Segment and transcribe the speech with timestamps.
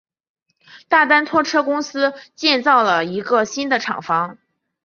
[0.87, 4.39] 大丹拖车公司建造了一个新的厂房。